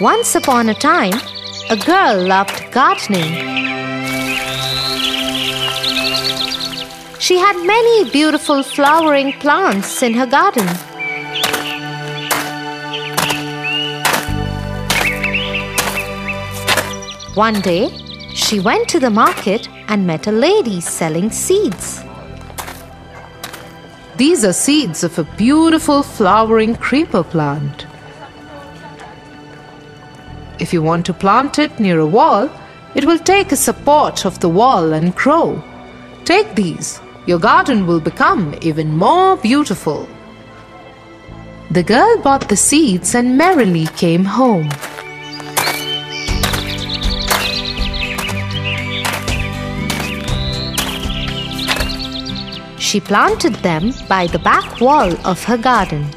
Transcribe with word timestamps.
Once 0.00 0.36
upon 0.36 0.68
a 0.68 0.74
time, 0.74 1.12
a 1.70 1.76
girl 1.76 2.24
loved 2.24 2.70
gardening. 2.70 3.32
She 7.18 7.36
had 7.36 7.56
many 7.66 8.08
beautiful 8.08 8.62
flowering 8.62 9.32
plants 9.40 10.00
in 10.04 10.14
her 10.14 10.24
garden. 10.24 10.68
One 17.34 17.60
day, 17.60 17.88
she 18.34 18.60
went 18.60 18.88
to 18.90 19.00
the 19.00 19.10
market 19.10 19.68
and 19.88 20.06
met 20.06 20.28
a 20.28 20.32
lady 20.32 20.80
selling 20.80 21.28
seeds. 21.32 22.04
These 24.16 24.44
are 24.44 24.52
seeds 24.52 25.02
of 25.02 25.18
a 25.18 25.24
beautiful 25.36 26.04
flowering 26.04 26.76
creeper 26.76 27.24
plant. 27.24 27.87
If 30.58 30.72
you 30.72 30.82
want 30.82 31.06
to 31.06 31.14
plant 31.14 31.58
it 31.58 31.78
near 31.78 32.00
a 32.00 32.06
wall, 32.06 32.50
it 32.94 33.04
will 33.04 33.18
take 33.18 33.52
a 33.52 33.56
support 33.56 34.24
of 34.24 34.40
the 34.40 34.48
wall 34.48 34.92
and 34.92 35.14
grow. 35.14 35.62
Take 36.24 36.54
these. 36.54 37.00
Your 37.26 37.38
garden 37.38 37.86
will 37.86 38.00
become 38.00 38.56
even 38.60 38.96
more 38.96 39.36
beautiful. 39.36 40.08
The 41.70 41.82
girl 41.82 42.18
bought 42.18 42.48
the 42.48 42.56
seeds 42.56 43.14
and 43.14 43.36
merrily 43.38 43.86
came 43.96 44.24
home. 44.24 44.70
She 52.78 53.00
planted 53.00 53.54
them 53.56 53.92
by 54.08 54.26
the 54.26 54.38
back 54.38 54.80
wall 54.80 55.12
of 55.26 55.44
her 55.44 55.58
garden. 55.58 56.08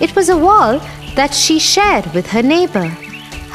It 0.00 0.14
was 0.14 0.28
a 0.28 0.36
wall 0.36 0.80
that 1.14 1.34
she 1.34 1.58
shared 1.58 2.06
with 2.14 2.26
her 2.26 2.42
neighbor. 2.42 2.88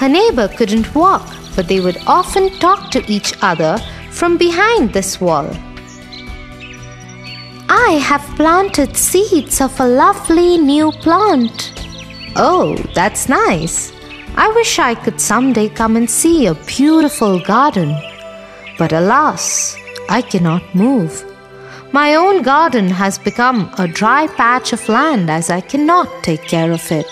Her 0.01 0.09
neighbor 0.09 0.47
couldn't 0.47 0.93
walk, 0.93 1.27
but 1.55 1.67
they 1.67 1.79
would 1.79 1.97
often 2.05 2.49
talk 2.59 2.91
to 2.91 3.03
each 3.11 3.33
other 3.41 3.77
from 4.11 4.37
behind 4.37 4.93
this 4.93 5.19
wall. 5.19 5.49
I 7.69 7.99
have 8.01 8.35
planted 8.35 8.95
seeds 8.95 9.59
of 9.59 9.79
a 9.79 9.87
lovely 9.87 10.57
new 10.57 10.91
plant. 10.91 11.73
Oh, 12.35 12.75
that's 12.93 13.27
nice. 13.27 13.91
I 14.35 14.49
wish 14.51 14.79
I 14.79 14.93
could 14.95 15.19
someday 15.19 15.67
come 15.67 15.95
and 15.95 16.09
see 16.09 16.45
a 16.45 16.53
beautiful 16.53 17.39
garden. 17.39 17.95
But 18.77 18.93
alas, 18.93 19.75
I 20.09 20.21
cannot 20.21 20.63
move. 20.75 21.25
My 21.91 22.15
own 22.15 22.43
garden 22.43 22.89
has 22.89 23.17
become 23.17 23.71
a 23.77 23.87
dry 23.87 24.27
patch 24.27 24.73
of 24.73 24.87
land 24.87 25.29
as 25.29 25.49
I 25.49 25.61
cannot 25.61 26.23
take 26.23 26.43
care 26.43 26.71
of 26.71 26.91
it. 26.91 27.07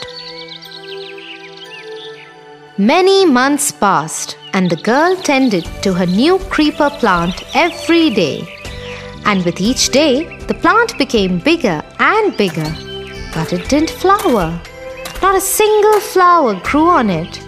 Many 2.78 3.26
months 3.26 3.72
passed, 3.72 4.38
and 4.52 4.70
the 4.70 4.76
girl 4.76 5.16
tended 5.16 5.64
to 5.81 5.94
her 5.94 6.06
new 6.06 6.38
creeper 6.50 6.90
plant 6.90 7.42
every 7.56 8.09
day. 8.09 8.45
And 9.23 9.45
with 9.45 9.62
each 9.62 9.92
day, 9.92 10.38
the 10.48 10.56
plant 10.56 10.98
became 10.98 11.40
bigger 11.40 11.81
and 12.00 12.36
bigger. 12.36 12.70
But 13.34 13.53
it 13.53 13.70
didn't 13.70 13.92
flower. 13.92 14.59
Not 15.22 15.38
a 15.38 15.40
single 15.40 16.02
flower 16.02 16.59
grew 16.66 16.90
on 16.90 17.09
it. 17.09 17.40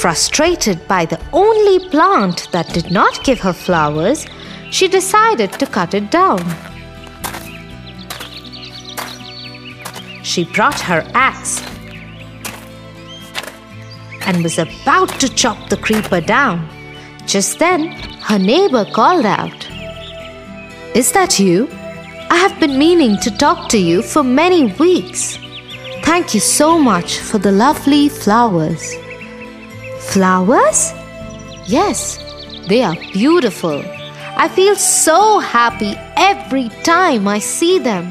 Frustrated 0.00 0.88
by 0.88 1.04
the 1.04 1.20
only 1.34 1.86
plant 1.90 2.48
that 2.52 2.72
did 2.72 2.90
not 2.90 3.22
give 3.22 3.40
her 3.40 3.52
flowers, 3.52 4.24
she 4.70 4.88
decided 4.88 5.52
to 5.52 5.66
cut 5.66 5.92
it 5.92 6.10
down. 6.10 6.40
She 10.22 10.44
brought 10.44 10.80
her 10.80 11.04
axe 11.12 11.60
and 14.26 14.42
was 14.42 14.58
about 14.58 15.08
to 15.20 15.28
chop 15.28 15.68
the 15.68 15.76
creeper 15.76 16.20
down. 16.20 16.68
Just 17.26 17.58
then, 17.58 17.88
her 18.22 18.38
neighbor 18.38 18.84
called 18.84 19.26
out, 19.26 19.68
Is 20.94 21.12
that 21.12 21.38
you? 21.38 21.68
I 22.30 22.36
have 22.36 22.58
been 22.60 22.78
meaning 22.78 23.16
to 23.18 23.36
talk 23.36 23.68
to 23.70 23.78
you 23.78 24.02
for 24.02 24.22
many 24.22 24.72
weeks. 24.74 25.38
Thank 26.02 26.34
you 26.34 26.40
so 26.40 26.78
much 26.78 27.18
for 27.18 27.38
the 27.38 27.52
lovely 27.52 28.08
flowers. 28.08 28.94
Flowers? 29.98 30.92
Yes, 31.66 32.18
they 32.68 32.82
are 32.82 32.96
beautiful. 33.12 33.82
I 34.36 34.48
feel 34.48 34.76
so 34.76 35.38
happy 35.38 35.94
every 36.16 36.68
time 36.82 37.28
I 37.28 37.38
see 37.38 37.78
them. 37.78 38.10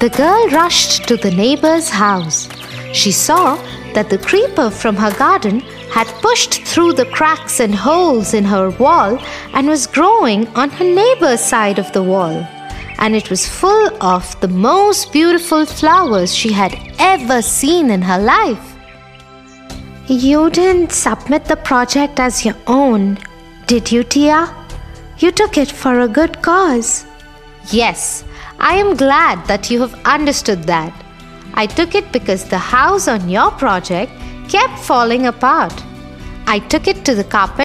The 0.00 0.10
girl 0.10 0.48
rushed 0.48 1.08
to 1.08 1.16
the 1.16 1.30
neighbor's 1.30 1.88
house. 1.88 2.48
She 2.92 3.12
saw 3.12 3.56
that 3.94 4.10
the 4.10 4.18
creeper 4.18 4.70
from 4.70 4.96
her 4.96 5.12
garden 5.12 5.60
had 5.90 6.06
pushed 6.22 6.62
through 6.64 6.94
the 6.94 7.06
cracks 7.06 7.60
and 7.60 7.74
holes 7.74 8.34
in 8.34 8.44
her 8.44 8.70
wall 8.70 9.18
and 9.54 9.66
was 9.68 9.86
growing 9.86 10.46
on 10.48 10.70
her 10.70 10.84
neighbor's 10.84 11.40
side 11.40 11.78
of 11.78 11.92
the 11.92 12.02
wall. 12.02 12.46
And 12.98 13.16
it 13.16 13.30
was 13.30 13.48
full 13.48 14.02
of 14.02 14.38
the 14.40 14.48
most 14.48 15.12
beautiful 15.12 15.64
flowers 15.66 16.34
she 16.34 16.52
had 16.52 16.76
ever 16.98 17.42
seen 17.42 17.90
in 17.90 18.02
her 18.02 18.18
life. 18.18 18.76
You 20.06 20.50
didn't 20.50 20.92
submit 20.92 21.44
the 21.44 21.56
project 21.56 22.20
as 22.20 22.44
your 22.44 22.56
own, 22.66 23.18
did 23.66 23.90
you, 23.90 24.02
Tia? 24.02 24.54
You 25.18 25.30
took 25.30 25.56
it 25.56 25.70
for 25.70 26.00
a 26.00 26.08
good 26.08 26.42
cause. 26.42 27.06
Yes, 27.70 28.24
I 28.58 28.74
am 28.74 28.96
glad 28.96 29.46
that 29.46 29.70
you 29.70 29.80
have 29.80 29.94
understood 30.04 30.64
that. 30.64 30.92
I 31.54 31.66
took 31.66 31.94
it 31.94 32.12
because 32.12 32.48
the 32.48 32.58
house 32.58 33.08
on 33.08 33.28
your 33.28 33.50
project 33.50 34.12
kept 34.48 34.78
falling 34.78 35.26
apart. 35.26 35.74
I 36.46 36.58
took 36.58 36.88
it 36.88 37.04
to 37.04 37.14
the 37.14 37.24
carpenter 37.24 37.50